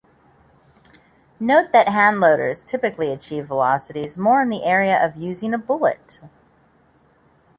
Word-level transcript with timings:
Note 1.39 1.71
that 1.73 1.85
handloaders 1.85 2.65
typically 2.65 3.13
achieve 3.13 3.45
velocities 3.45 4.17
more 4.17 4.41
in 4.41 4.49
the 4.49 4.63
area 4.65 4.97
of 4.99 5.15
using 5.15 5.53
a 5.53 5.59
bullet. 5.59 6.19